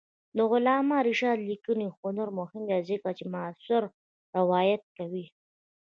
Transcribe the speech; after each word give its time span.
د 0.37 0.39
علامه 0.51 0.97
رشاد 1.07 1.37
لیکنی 1.49 1.87
هنر 1.99 2.27
مهم 2.39 2.63
دی 2.69 2.79
ځکه 2.89 3.09
چې 3.17 3.23
معاصر 3.33 3.83
روایت 4.39 4.83
کوي. 4.97 5.25